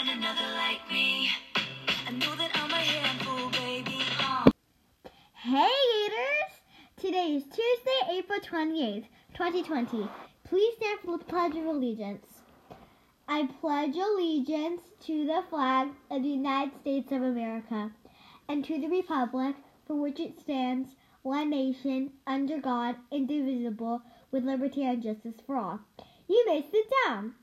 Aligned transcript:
find 0.00 0.18
another 0.18 0.54
like 0.56 0.80
me. 0.90 1.28
I 2.06 2.12
know 2.12 2.34
that 2.36 2.50
I'm 2.54 2.70
a 2.70 2.74
handful, 2.74 3.50
baby. 3.50 3.98
Uh. 4.18 4.50
Hey 5.34 5.68
Gators! 5.92 6.60
Today 6.96 7.36
is 7.36 7.44
Tuesday, 7.44 8.18
April 8.18 8.40
28th, 8.40 9.04
2020. 9.34 10.08
Please 10.44 10.74
stand 10.76 11.00
for 11.00 11.18
the 11.18 11.24
Pledge 11.24 11.56
of 11.56 11.66
Allegiance. 11.66 12.26
I 13.28 13.48
pledge 13.60 13.96
allegiance 13.96 14.80
to 15.04 15.26
the 15.26 15.42
flag 15.50 15.88
of 16.10 16.22
the 16.22 16.28
United 16.28 16.80
States 16.80 17.12
of 17.12 17.22
America 17.22 17.90
and 18.48 18.64
to 18.64 18.80
the 18.80 18.88
republic 18.88 19.56
for 19.86 19.96
which 19.96 20.18
it 20.18 20.40
stands, 20.40 20.96
one 21.22 21.50
nation, 21.50 22.12
under 22.26 22.58
God, 22.58 22.96
indivisible, 23.10 24.00
with 24.30 24.44
liberty 24.44 24.82
and 24.82 25.02
justice 25.02 25.40
for 25.46 25.56
all. 25.56 25.80
You 26.26 26.42
may 26.46 26.62
sit 26.62 26.86
down. 27.06 27.34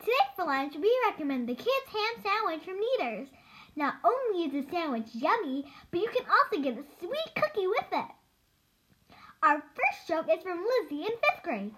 Today 0.00 0.12
for 0.34 0.46
lunch, 0.46 0.74
we 0.76 0.90
recommend 1.10 1.46
the 1.46 1.54
kids' 1.54 1.68
ham 1.92 2.24
sandwich 2.24 2.64
from 2.64 2.80
Kneaders. 2.80 3.28
Not 3.76 3.96
only 4.02 4.46
is 4.46 4.52
the 4.52 4.70
sandwich 4.70 5.08
yummy, 5.12 5.70
but 5.90 6.00
you 6.00 6.08
can 6.08 6.24
also 6.24 6.62
get 6.62 6.78
a 6.78 6.84
sweet 6.98 7.34
cookie 7.36 7.66
with 7.66 7.84
it. 7.92 9.16
Our 9.42 9.60
first 9.60 10.08
joke 10.08 10.26
is 10.32 10.42
from 10.42 10.64
Lizzie 10.64 11.02
in 11.02 11.10
fifth 11.10 11.42
grade. 11.42 11.74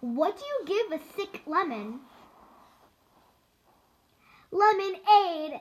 What 0.00 0.36
do 0.36 0.42
you 0.44 0.66
give 0.66 1.00
a 1.00 1.04
sick 1.14 1.42
lemon? 1.46 2.00
Lemonade. 4.50 5.60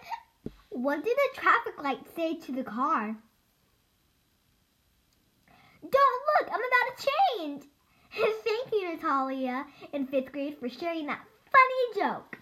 what 0.70 1.04
did 1.04 1.14
the 1.14 1.40
traffic 1.40 1.82
light 1.82 2.06
say 2.16 2.36
to 2.36 2.52
the 2.52 2.64
car? 2.64 3.14
Don't 5.82 5.92
look, 5.92 6.48
I'm 6.50 6.60
about 6.60 6.96
to 6.96 7.08
change. 7.36 7.64
Natalia, 8.92 9.64
in 9.92 10.06
fifth 10.06 10.32
grade, 10.32 10.58
for 10.58 10.68
sharing 10.68 11.06
that 11.06 11.24
funny 11.50 12.06
joke. 12.06 12.38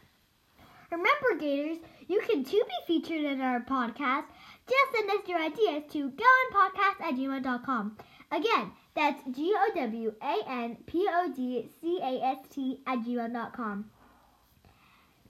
Remember, 0.90 1.36
Gators, 1.38 1.78
you 2.08 2.20
can 2.28 2.42
too 2.42 2.62
be 2.66 3.00
featured 3.00 3.24
in 3.24 3.40
our 3.40 3.60
podcast. 3.60 4.24
Just 4.68 4.92
send 4.92 5.10
us 5.10 5.28
your 5.28 5.38
ideas 5.38 5.84
to 5.92 6.10
gowanpodcast 6.10 7.00
at 7.02 7.14
gmail.com. 7.14 7.96
Again, 8.32 8.72
that's 8.96 9.22
G 9.30 9.54
O 9.56 9.70
W 9.74 10.12
A 10.20 10.36
N 10.48 10.76
P 10.86 11.06
O 11.08 11.32
D 11.34 11.68
C 11.80 12.00
A 12.02 12.20
S 12.24 12.38
T 12.50 12.80
at 12.86 12.98
gmail.com. 13.00 13.90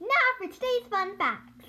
Now 0.00 0.06
for 0.38 0.46
today's 0.46 0.88
fun 0.88 1.18
facts. 1.18 1.66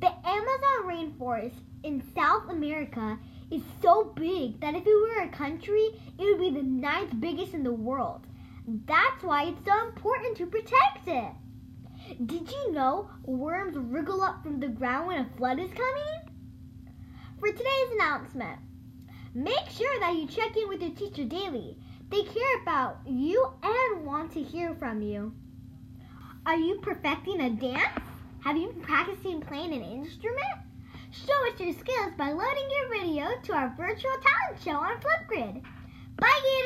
The 0.00 0.12
Amazon 0.24 0.84
rainforest 0.84 1.60
in 1.84 2.02
South 2.14 2.50
America 2.50 3.18
is 3.52 3.62
so 3.80 4.12
big 4.16 4.60
that 4.60 4.74
if 4.74 4.84
it 4.84 4.94
were 4.94 5.22
a 5.22 5.28
country, 5.28 5.90
it 6.18 6.24
would 6.24 6.40
be 6.40 6.50
the 6.50 6.66
ninth 6.66 7.20
biggest 7.20 7.54
in 7.54 7.62
the 7.62 7.72
world. 7.72 8.26
That's 8.66 9.22
why 9.22 9.44
it's 9.44 9.64
so 9.64 9.88
important 9.88 10.36
to 10.36 10.46
protect 10.46 11.06
it. 11.08 11.32
Did 12.26 12.50
you 12.50 12.72
know 12.72 13.10
worms 13.24 13.76
wriggle 13.76 14.22
up 14.22 14.42
from 14.42 14.60
the 14.60 14.68
ground 14.68 15.08
when 15.08 15.18
a 15.18 15.28
flood 15.36 15.58
is 15.58 15.70
coming? 15.72 16.32
For 17.40 17.48
today's 17.48 17.92
announcement, 17.94 18.60
make 19.34 19.68
sure 19.70 20.00
that 20.00 20.14
you 20.14 20.26
check 20.26 20.56
in 20.56 20.68
with 20.68 20.80
your 20.80 20.92
teacher 20.92 21.24
daily. 21.24 21.76
They 22.08 22.22
care 22.22 22.62
about 22.62 23.00
you 23.06 23.52
and 23.62 24.06
want 24.06 24.32
to 24.32 24.42
hear 24.42 24.74
from 24.76 25.02
you. 25.02 25.34
Are 26.46 26.56
you 26.56 26.78
perfecting 26.82 27.40
a 27.40 27.50
dance? 27.50 27.98
Have 28.44 28.56
you 28.56 28.68
been 28.68 28.82
practicing 28.82 29.40
playing 29.40 29.72
an 29.72 29.82
instrument? 29.82 30.58
Show 31.10 31.52
us 31.52 31.58
your 31.58 31.72
skills 31.72 32.12
by 32.16 32.30
loading 32.30 32.68
your 32.70 33.00
video 33.00 33.28
to 33.42 33.52
our 33.54 33.74
virtual 33.76 34.12
talent 34.12 34.62
show 34.62 34.72
on 34.72 35.00
Flipgrid. 35.00 35.62
Bye! 36.16 36.61